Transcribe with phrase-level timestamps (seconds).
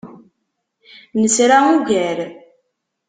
[1.19, 2.17] Nesra ugar.